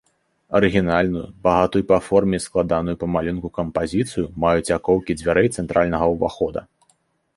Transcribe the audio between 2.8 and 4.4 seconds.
па малюнку кампазіцыю